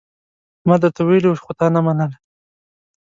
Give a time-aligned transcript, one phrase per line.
[0.67, 2.17] ما درته ويلي وو، خو تا ونه منله.